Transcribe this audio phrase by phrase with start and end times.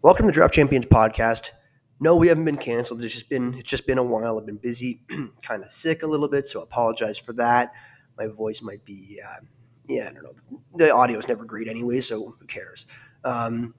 [0.00, 1.50] Welcome to the Draft Champions podcast.
[1.98, 3.02] No, we haven't been canceled.
[3.02, 4.38] It's just been it's just been a while.
[4.38, 5.02] I've been busy,
[5.42, 7.72] kind of sick a little bit, so I apologize for that.
[8.16, 9.40] My voice might be, uh,
[9.88, 10.60] yeah, I don't know.
[10.76, 12.86] The audio is never great anyway, so who cares?
[13.24, 13.74] Um,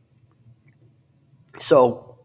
[1.57, 2.17] so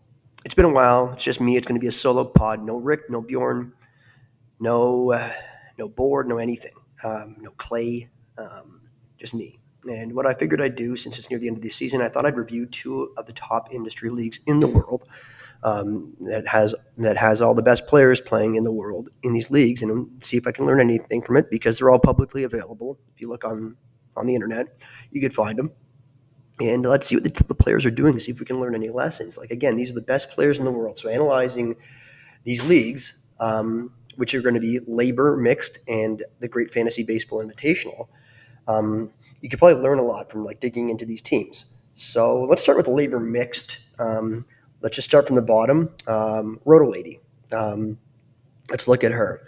[0.44, 1.12] it's been a while.
[1.12, 1.56] It's just me.
[1.56, 2.64] It's going to be a solo pod.
[2.64, 3.74] No Rick, no Bjorn,
[4.58, 5.32] no uh,
[5.78, 6.74] no board, no anything,
[7.04, 8.88] um, no Clay, um,
[9.18, 9.60] just me.
[9.88, 12.08] And what I figured I'd do, since it's near the end of the season, I
[12.08, 15.04] thought I'd review two of the top industry leagues in the world
[15.62, 19.50] um, that has that has all the best players playing in the world in these
[19.50, 22.98] leagues, and see if I can learn anything from it because they're all publicly available.
[23.14, 23.76] If you look on
[24.16, 24.66] on the internet,
[25.10, 25.72] you could find them.
[26.60, 28.18] And let's see what the, the players are doing.
[28.18, 29.38] See if we can learn any lessons.
[29.38, 30.98] Like again, these are the best players in the world.
[30.98, 31.76] So analyzing
[32.44, 37.42] these leagues, um, which are going to be LABR mixed and the Great Fantasy Baseball
[37.42, 38.08] Invitational
[38.68, 41.66] um, you could probably learn a lot from like digging into these teams.
[41.92, 43.80] So let's start with LABR mixed.
[43.98, 44.46] Um,
[44.80, 45.90] let's just start from the bottom.
[46.06, 47.20] Um, Roto Lady.
[47.52, 47.98] Um,
[48.70, 49.42] let's look at her.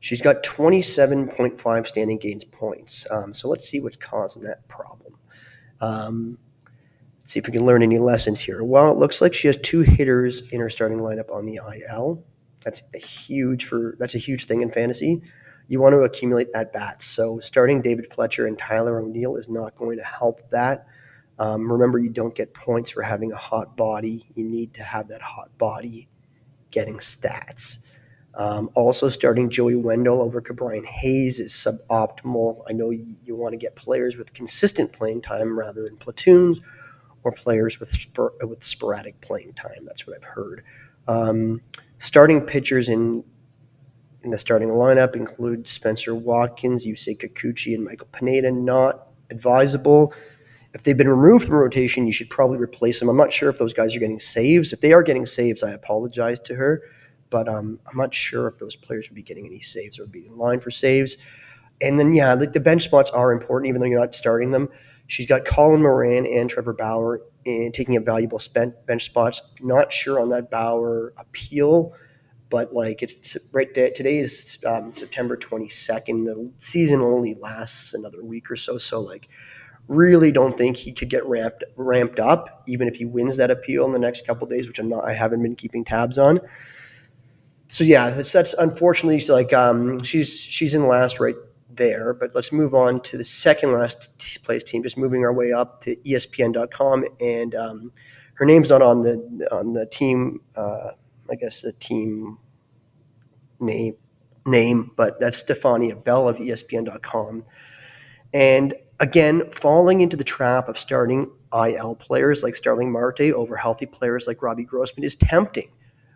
[0.00, 3.06] She's got 27.5 standing gains points.
[3.10, 5.14] Um, so let's see what's causing that problem.
[5.80, 6.38] Um,
[7.18, 8.62] let's see if we can learn any lessons here.
[8.62, 12.22] Well, it looks like she has two hitters in her starting lineup on the IL.
[12.62, 15.22] That's a huge for that's a huge thing in fantasy
[15.68, 17.06] you want to accumulate at bats.
[17.06, 20.86] So starting David Fletcher and Tyler O'Neill is not going to help that.
[21.38, 24.24] Um, remember, you don't get points for having a hot body.
[24.34, 26.08] You need to have that hot body
[26.70, 27.78] getting stats.
[28.34, 32.62] Um, also, starting Joey Wendle over Ke'Bryan Hayes is suboptimal.
[32.68, 36.60] I know you, you want to get players with consistent playing time rather than platoons
[37.22, 39.84] or players with spor- with sporadic playing time.
[39.84, 40.64] That's what I've heard.
[41.08, 41.62] Um,
[41.98, 43.24] starting pitchers in
[44.26, 48.50] in the starting lineup include Spenser Watkins, Yusei Kikuchi, and Michael Pineda.
[48.50, 50.12] Not advisable.
[50.74, 53.08] If they've been removed from rotation, you should probably replace them.
[53.08, 54.72] I'm not sure if those guys are getting saves.
[54.72, 56.82] If they are getting saves, I apologize to her,
[57.30, 60.26] but um, I'm not sure if those players would be getting any saves or be
[60.26, 61.16] in line for saves.
[61.80, 64.68] And then, yeah, the, the bench spots are important, even though you're not starting them.
[65.06, 68.40] She's got Colin Moran and Trevor Bauer and taking up valuable
[68.86, 69.52] bench spots.
[69.62, 71.94] Not sure on that Bauer appeal
[72.48, 76.24] but like it's right there, today is um, September 22nd.
[76.24, 78.78] The season only lasts another week or so.
[78.78, 79.28] So like,
[79.88, 83.84] really don't think he could get ramped ramped up, even if he wins that appeal
[83.84, 85.04] in the next couple days, which I'm not.
[85.04, 86.40] I haven't been keeping tabs on.
[87.68, 91.36] So yeah, that's, that's unfortunately like um, she's she's in last right
[91.68, 92.14] there.
[92.14, 94.82] But let's move on to the second last place team.
[94.82, 97.92] Just moving our way up to ESPN.com, and um,
[98.34, 100.40] her name's not on the on the team.
[100.54, 100.92] Uh,
[101.30, 102.38] I guess the team
[103.60, 103.94] name
[104.46, 107.44] name, but that's Stefania Bell of ESPN.com.
[108.32, 113.86] And again, falling into the trap of starting IL players like Starling Marte over healthy
[113.86, 115.70] players like Robbie Grossman is tempting,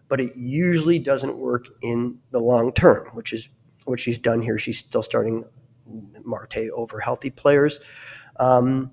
[0.09, 3.49] but it usually doesn't work in the long term, which is
[3.85, 4.59] what she's done here.
[4.59, 5.45] She's still starting
[6.25, 7.81] Marte over healthy players.
[8.39, 8.93] Um,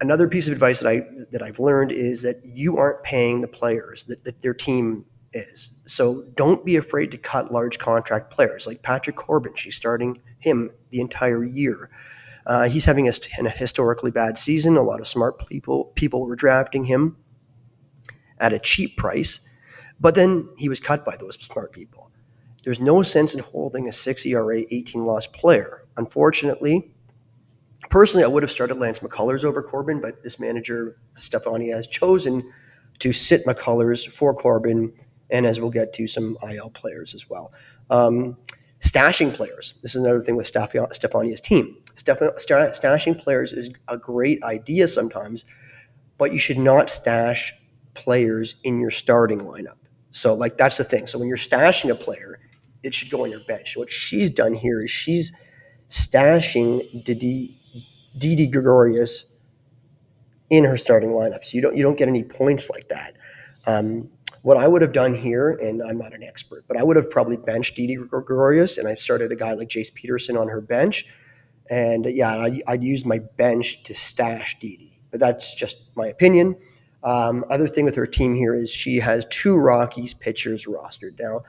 [0.00, 3.48] another piece of advice that I that I've learned is that you aren't paying the
[3.48, 5.70] players that, that their team is.
[5.86, 9.54] So don't be afraid to cut large contract players like Patrick Corbin.
[9.54, 11.90] She's starting him the entire year.
[12.46, 14.76] Uh, he's having a, a, historically bad season.
[14.76, 17.16] A lot of smart people people were drafting him
[18.38, 19.40] at a cheap price,
[19.98, 22.10] but then he was cut by those smart people.
[22.62, 25.84] There's no sense in holding a 6 ERA 18 loss player.
[25.96, 26.93] Unfortunately,
[27.90, 32.48] personally, I would have started Lance McCullers over Corbin, but this manager, Stefania, has chosen
[33.00, 34.92] to sit McCullers for Corbin
[35.30, 37.52] and as we'll get to some IL players as well.
[37.90, 38.36] Um,
[38.80, 39.74] stashing players.
[39.82, 41.76] This is another thing with Stefania's team.
[41.96, 45.44] stashing players is a great idea sometimes,
[46.18, 47.54] but you should not stash
[47.94, 49.76] players in your starting lineup.
[50.10, 51.06] So, like, that's the thing.
[51.06, 52.38] So, when you're stashing a player,
[52.82, 53.76] it should go on your bench.
[53.76, 55.32] What she's done here is she's
[55.88, 57.60] stashing Didi,
[58.16, 59.34] Didi Gregorius
[60.50, 61.44] in her starting lineup.
[61.44, 63.14] So you don't you don't get any points like that.
[63.66, 64.10] Um,
[64.42, 67.08] what I would have done here, and I'm not an expert, but I would have
[67.08, 71.06] probably benched Didi Gregorius, and I started a guy like Jace Peterson on her bench.
[71.70, 76.56] And yeah, I'd, I'd use my bench to stash Didi, but that's just my opinion.
[77.02, 81.18] Um, other thing with her team here is she has two Rockies pitchers rostered.
[81.18, 81.42] Now,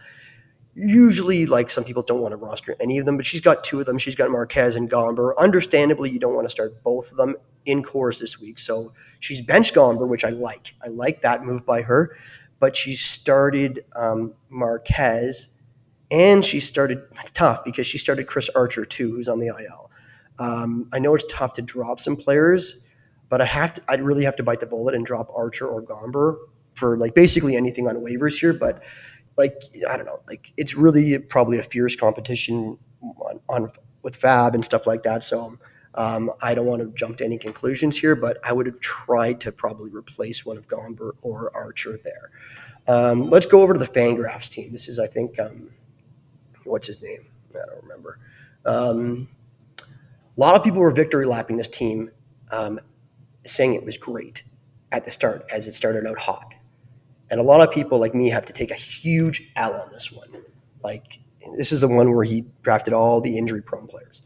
[0.76, 3.80] usually, like some people don't want to roster any of them, but she's got two
[3.80, 3.98] of them.
[3.98, 5.34] She's got Marquez and Gomber.
[5.38, 7.36] Understandably, you don't want to start both of them
[7.66, 8.60] in Coors this week.
[8.60, 10.76] So she's bench Gomber, which I like.
[10.84, 12.16] I like that move by her
[12.60, 15.50] but she started um, Marquez
[16.12, 19.92] and she started, it's tough because she started Chris Archer too, who's on the IL.
[20.40, 22.78] Um, I know it's tough to drop some players,
[23.30, 25.82] but I have to, I'd really have to bite the bullet and drop Archer or
[25.82, 26.38] Gomber
[26.76, 28.54] for like basically anything on waivers here.
[28.54, 28.84] But
[29.38, 33.72] like I don't know, like it's really probably a fierce competition on, on
[34.02, 35.24] with Fab and stuff like that.
[35.24, 35.58] So
[35.96, 39.40] um, I don't want to jump to any conclusions here, but I would have tried
[39.42, 42.32] to probably replace one of Gomber or Archer there.
[42.88, 44.72] Um, let's go over to the Fangraphs team.
[44.72, 45.70] This is, I think, um,
[46.66, 47.26] what's his name?
[47.52, 48.20] I don't remember.
[48.66, 49.30] Um,
[49.82, 52.12] a lot of people were victory lapping this team,
[52.52, 52.80] um,
[53.46, 54.44] saying it was great
[54.92, 56.55] at the start as it started out hot.
[57.30, 60.12] And a lot of people like me have to take a huge L on this
[60.12, 60.44] one.
[60.84, 61.20] Like
[61.56, 64.24] this is the one where he drafted all the injury prone players.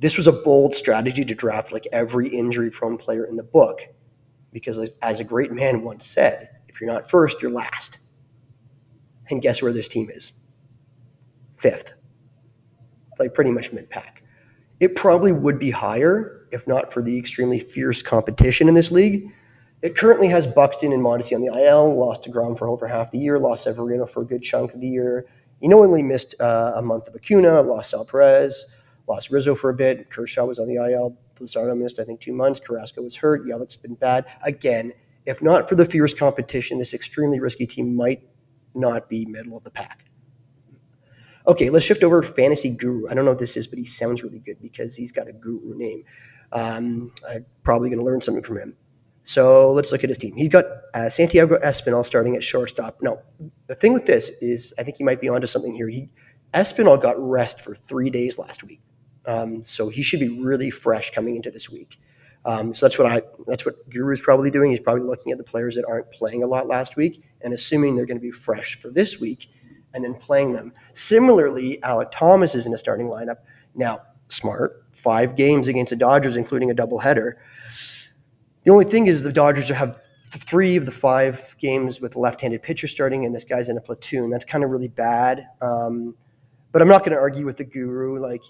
[0.00, 3.88] This was a bold strategy to draft like every injury prone player in the book
[4.52, 7.98] because as a great man once said, if you're not first, you're last.
[9.30, 10.32] And guess where this team is?
[11.56, 11.94] Fifth.
[13.18, 14.22] Like pretty much mid pack.
[14.78, 19.32] It probably would be higher if not for the extremely fierce competition in this league.
[19.82, 23.18] It currently has Buxton and Mondesi on the IL, lost deGrom for over half the
[23.18, 25.26] year, lost Severino for a good chunk of the year.
[25.60, 28.66] You knowingly missed uh, a month of Acuna, lost Sal Perez,
[29.06, 30.10] lost Rizzo for a bit.
[30.10, 31.16] Kershaw was on the IL.
[31.38, 32.60] Luzardo missed, I think, two months.
[32.60, 33.46] Carrasco was hurt.
[33.46, 34.26] Yelich's been bad.
[34.42, 34.92] Again,
[35.26, 38.22] if not for the fierce competition, this extremely risky team might
[38.74, 40.04] not be middle of the pack.
[41.46, 43.08] Okay, let's shift over to Fantasy Guru.
[43.08, 45.32] I don't know what this is, but he sounds really good because he's got a
[45.32, 46.02] guru name.
[46.52, 48.76] Um, I'm probably going to learn something from him.
[49.26, 50.36] So let's look at his team.
[50.36, 52.98] He's got uh, Santiago Espinal starting at shortstop.
[53.02, 53.20] No,
[53.66, 55.88] the thing with this is, I think he might be onto something here.
[55.88, 56.10] He
[56.54, 58.80] Espinal got rest for three days last week,
[59.26, 61.98] um, so he should be really fresh coming into this week.
[62.44, 64.70] Um, so that's what I that's what Guru's probably doing.
[64.70, 67.96] He's probably looking at the players that aren't playing a lot last week and assuming
[67.96, 69.50] they're going to be fresh for this week
[69.92, 70.72] and then playing them.
[70.92, 73.38] Similarly, Alek Thomas is in a starting lineup.
[73.74, 77.32] Now, smart, five games against the Dodgers, including a doubleheader.
[78.66, 80.02] The only thing is the Dodgers have
[80.32, 83.80] three of the five games with a left-handed pitcher starting, and this guy's in a
[83.80, 84.28] platoon.
[84.28, 85.46] That's kind of really bad.
[85.62, 86.16] Um,
[86.72, 88.18] but I'm not going to argue with the guru.
[88.18, 88.42] Like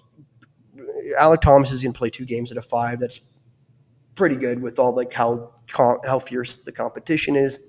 [1.19, 2.99] Alek Thomas is going to play two games out of five.
[2.99, 3.19] That's
[4.15, 7.59] pretty good with all like how how fierce the competition is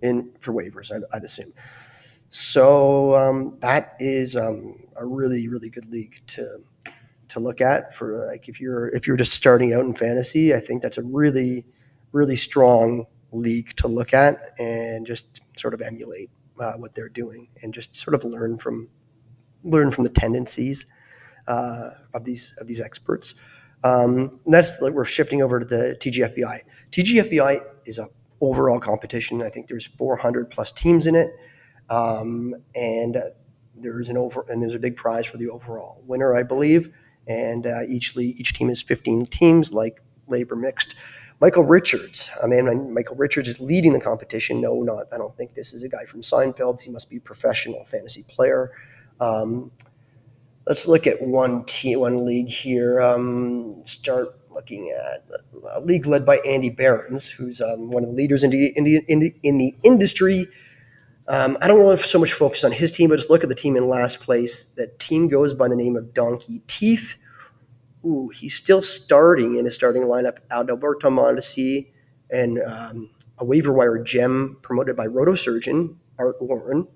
[0.00, 0.90] in for waivers.
[0.90, 1.52] I'd, I'd assume.
[2.30, 6.62] So um, that is um, a really really good league to
[7.32, 10.54] to look at for like if you're if you're just starting out in fantasy.
[10.54, 11.64] I think that's a really
[12.12, 16.30] really strong league to look at and just sort of emulate
[16.60, 18.88] uh, what they're doing and just sort of learn from
[19.64, 20.86] learn from the tendencies
[21.48, 23.34] uh, of these of these experts.
[23.84, 26.60] Um, that's like we're shifting over to the TGFBI.
[26.90, 28.06] TGFBI is a
[28.40, 29.42] overall competition.
[29.42, 31.30] I think there's 400 plus teams in it.
[31.88, 33.20] Um, and uh,
[33.74, 36.92] there's an over and there's a big prize for the overall winner, I believe.
[37.26, 40.94] And uh, each league, each team is 15 teams, like LABR mixed.
[41.40, 44.60] Michael Richards, I mean, Michael Richards is leading the competition.
[44.60, 46.80] No, not I don't think this is a guy from Seinfeld.
[46.80, 48.70] He must be a professional fantasy player.
[49.20, 49.72] Um,
[50.68, 53.00] let's look at one team, one league here.
[53.00, 55.24] Um, start looking at
[55.72, 58.84] a league led by Andy Behrens, who's um, one of the leaders in the, in
[58.84, 60.46] the, in the industry
[61.28, 63.48] um, I don't want to so much focus on his team, but just look at
[63.48, 64.64] the team in last place.
[64.76, 67.16] That team goes by the name of Donkey Teeth.
[68.04, 70.38] Ooh, he's still starting in a starting lineup.
[70.50, 71.92] Adalberto Mondesi
[72.30, 76.88] and um, a waiver wire gem promoted by Rotosurgeon, Art Warren.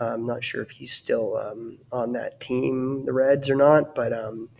[0.00, 4.12] I'm not sure if he's still um, on that team, the Reds, or not, but
[4.12, 4.50] um,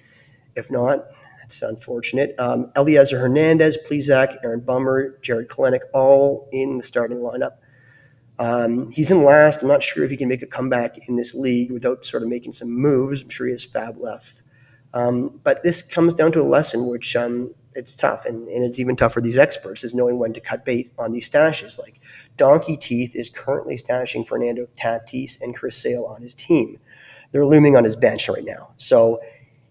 [0.55, 1.07] if not,
[1.43, 2.35] it's unfortunate.
[2.39, 7.57] Um, Elieser Hernandez, Plesac, Aaron Bummer, Jarred Kelenic, all in the starting lineup.
[8.43, 9.63] Um, he's in last.
[9.63, 12.29] I'm not sure if he can make a comeback in this league without sort of
[12.29, 13.23] making some moves.
[13.23, 14.43] I'm sure he has fab left.
[14.93, 18.81] Um, but this comes down to a lesson which um, it's tough, and, and it's
[18.81, 21.79] even tougher for these experts is knowing when to cut bait on these stashes.
[21.79, 22.01] Like
[22.37, 26.81] Donkey Teeth is currently stashing Fernando Tatis and Chris Sale on his team.
[27.31, 28.73] They're looming on his bench right now.
[28.77, 29.21] So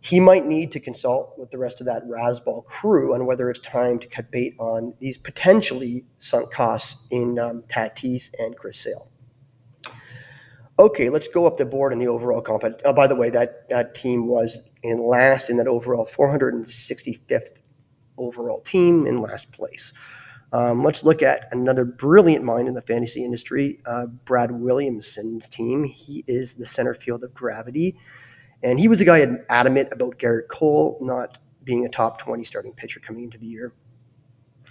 [0.01, 3.60] he might need to consult with the rest of that Razzball crew on whether it's
[3.60, 9.08] time to cut bait on these potentially sunk costs in um, Tatis and Chris Sale.
[10.79, 12.63] Okay, let's go up the board in the overall comp.
[12.84, 17.60] Oh, by the way, that, that team was in last in that overall 465th
[18.17, 19.93] overall team in last place.
[20.51, 25.84] Um, let's look at another brilliant mind in the fantasy industry, uh, Brad Williamson's team.
[25.84, 27.98] He is the center field of gravity.
[28.63, 32.74] And he was a guy adamant about Gerrit Cole not being a top 20 starting
[32.74, 33.74] pitcher coming into the year.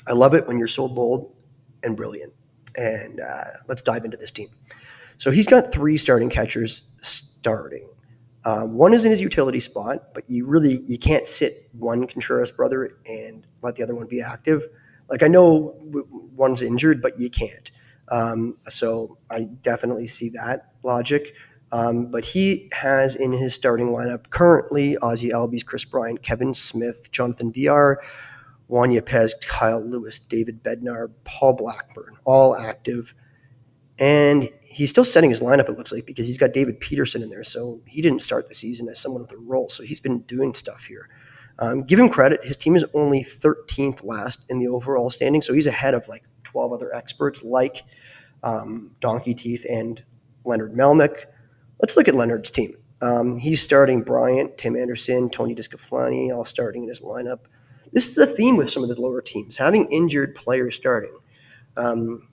[0.07, 1.43] I love it when you're so bold
[1.83, 2.33] and brilliant.
[2.77, 4.49] And uh, let's dive into this team.
[5.17, 7.89] So he's got three starting catchers starting.
[8.45, 12.51] Uh, one is in his utility spot, but you really you can't sit one Contreras
[12.51, 14.67] brother and let the other one be active.
[15.11, 15.77] Like I know
[16.35, 17.71] one's injured, but you can't.
[18.11, 21.35] Um, so I definitely see that logic.
[21.73, 27.13] Um, but he has in his starting lineup currently Ozzy Albies, Kris Bryant, Kevin Smith,
[27.13, 28.01] Jonathan Villar,
[28.67, 33.15] Juan Yepez, Kyle Lewis, David Bednar, Paul Blackburn, all active.
[33.99, 37.29] And he's still setting his lineup, it looks like, because he's got David Peterson in
[37.29, 37.45] there.
[37.45, 39.69] So he didn't start the season as someone with a role.
[39.69, 41.09] So he's been doing stuff here.
[41.59, 42.45] Um, give him credit.
[42.45, 45.43] His team is only 13th last in the overall standing.
[45.43, 47.83] So he's ahead of like 12 other experts like
[48.43, 50.03] um, Donkey Teeth and
[50.45, 51.27] Leonard Melnick.
[51.81, 52.77] Let's look at Leonard's team.
[53.03, 57.41] Um, he's starting Bryant, Tim Anderson, Tony DeSclafani, all starting in his lineup.
[57.93, 61.17] This is a theme with some of the lower teams, having injured players starting.
[61.77, 62.29] Um,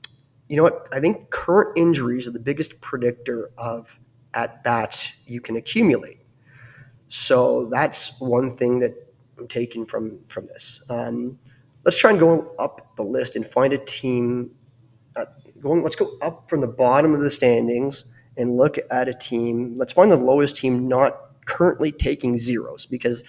[0.50, 0.88] you know what?
[0.92, 4.00] I think current injuries are the biggest predictor of
[4.34, 6.20] at bats you can accumulate.
[7.08, 8.94] So that's one thing that
[9.38, 10.84] I'm taking from from this.
[10.90, 11.40] Um,
[11.86, 14.52] let's try and go up the list and find a team.
[15.16, 15.26] Uh,
[15.62, 18.06] going, let's go up from the bottom of the standings
[18.38, 19.76] and look at a team.
[19.76, 23.24] Let's find the lowest team not currently taking zeros because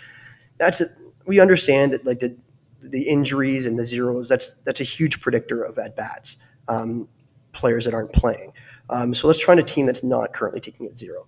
[0.58, 0.86] that's a,
[1.26, 2.36] we understand that like the
[2.80, 6.36] the injuries and the zeros that's that's a huge predictor of at bats
[6.68, 7.08] um,
[7.52, 8.52] players that aren't playing.
[8.90, 11.26] Um, so let's try a team that's not currently taking it zero.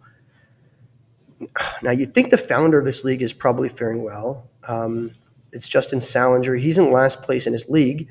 [1.83, 4.49] Now you'd think the founder of this league is probably faring well.
[4.69, 5.13] Um,
[5.53, 6.55] it's Justin Salinger.
[6.55, 8.09] He's in last place in his league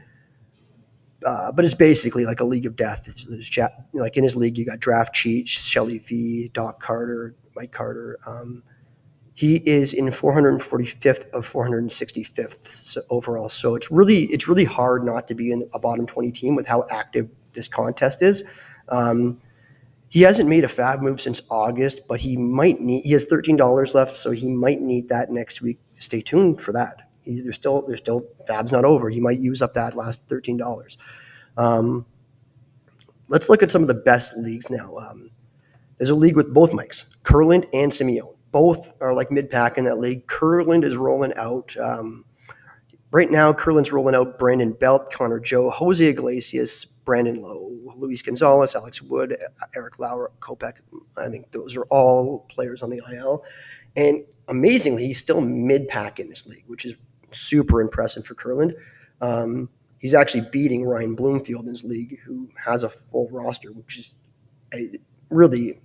[1.26, 3.06] uh, but it's basically like a league of death.
[3.08, 3.60] It's, it's
[3.94, 8.20] like in his league, you got Draft Cheat, Shelly V, Doc Carter, Mike Carter.
[8.26, 8.64] Um,
[9.34, 13.50] he is in 445th of 465th overall.
[13.50, 16.68] So it's really it's really hard not to be in a bottom 20 team with
[16.68, 18.44] how active this contest is.
[18.90, 19.40] Um,
[20.10, 23.06] he hasn't made a fab move since August, but he might need.
[23.06, 25.78] He has thirteen dollars left, so he might need that next week.
[25.94, 29.10] Stay tuned for that there's still there's still Fab's not over.
[29.10, 30.98] He might use up that last thirteen dollars.
[31.58, 32.06] Um,
[33.28, 34.98] let's look at some of the best leagues now.
[34.98, 35.32] Um,
[35.98, 38.36] there's a league with both mics, Kurland and Simeone.
[38.52, 40.28] Both are like mid pack in that league.
[40.28, 41.76] Kurland is rolling out.
[41.78, 42.26] Um,
[43.12, 48.76] right now, Kurland's rolling out Brandon Belt, Connor Joe, Jose Iglesias, Brandon Lowe, Luis Gonzalez,
[48.76, 49.38] Alex Wood,
[49.76, 50.74] Eric Lauer, Kopech.
[51.18, 53.44] I think those are all players on the IL.
[53.96, 56.98] And amazingly, he's still mid pack in this league, which is
[57.32, 58.74] super impressive for Kurland.
[59.22, 59.70] Um,
[60.00, 64.14] he's actually beating Ryan Bloomfield in his league, who has a full roster, which is
[64.74, 65.80] a really,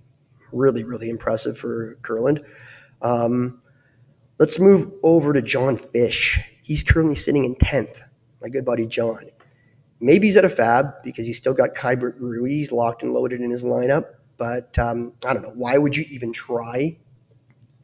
[0.51, 2.43] really, really impressive for Kurland.
[3.01, 3.61] Um,
[4.39, 6.39] let's move over to John Fish.
[6.61, 8.01] He's currently sitting in 10th,
[8.41, 9.25] my good buddy John.
[9.99, 13.51] Maybe he's at a fab because he's still got Keibert Ruiz locked and loaded in
[13.51, 14.05] his lineup.
[14.37, 15.53] But um, I don't know.
[15.55, 16.97] Why would you even try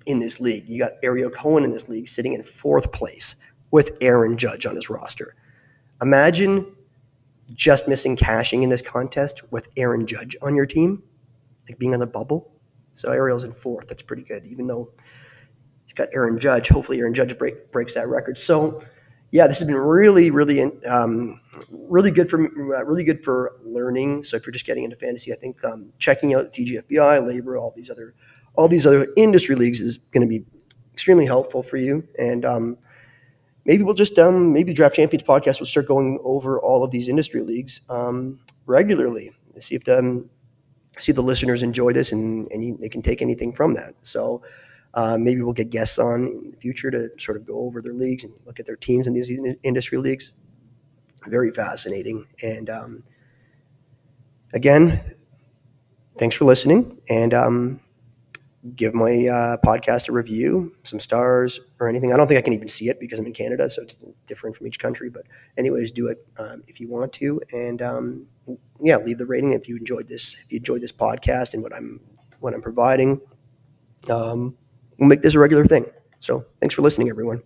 [0.06, 0.68] in this league?
[0.68, 3.36] You got Ariel Cohen in this league sitting in fourth place
[3.72, 5.36] with Aaron Judge on his roster.
[6.02, 6.76] Imagine
[7.54, 11.04] just missing cashing in this contest with Aaron Judge on your team,
[11.68, 12.52] like being on the bubble.
[12.94, 13.88] So Ariel's in fourth.
[13.88, 14.92] That's pretty good, even though
[15.84, 16.70] he's got Aaron Judge.
[16.70, 18.38] Hopefully, Aaron Judge break, breaks that record.
[18.38, 18.82] So,
[19.32, 21.40] yeah, this has been really, really, um,
[21.72, 24.24] really good for uh, really good for learning.
[24.24, 27.74] So, if you're just getting into fantasy, I think um, checking out TGFBI, LABR, all
[27.76, 28.14] these other,
[28.56, 30.46] all these other industry leagues is going to be
[30.94, 32.08] extremely helpful for you.
[32.18, 32.78] And um,
[33.66, 36.92] maybe we'll just um, maybe the Draft Champions podcast will start going over all of
[36.92, 39.32] these industry leagues um, regularly.
[39.58, 40.30] See if the um,
[41.00, 43.94] see the listeners enjoy this and and you, they can take anything from that.
[44.02, 44.42] So.
[44.94, 47.94] Uh, maybe we'll get guests on in the future to sort of go over their
[47.94, 49.32] leagues and look at their teams in these
[49.64, 50.34] industry leagues.
[51.28, 52.28] Very fascinating.
[52.44, 53.04] And um,
[54.54, 55.02] again,
[56.18, 57.00] thanks for listening.
[57.10, 57.80] And um,
[58.76, 62.14] give my uh, podcast a review, some stars or anything.
[62.14, 63.96] I don't think I can even see it because I'm in Canada, so it's
[64.28, 65.10] different from each country.
[65.10, 65.26] But
[65.58, 68.28] anyways, do it um, if you want to, and um,
[68.82, 70.38] yeah, leave the rating if you enjoyed this.
[70.46, 72.00] If you enjoyed this podcast and what I'm
[72.40, 73.22] what I'm providing,
[74.10, 74.56] um,
[74.98, 75.86] we'll make this a regular thing.
[76.20, 77.42] So thanks for listening, everyone.